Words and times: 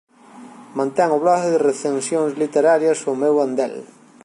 Mantén 0.77 1.09
o 1.15 1.21
blog 1.23 1.41
de 1.51 1.63
recensións 1.69 2.31
literarias 2.41 2.99
"O 3.11 3.13
meu 3.21 3.35
andel". 3.45 3.75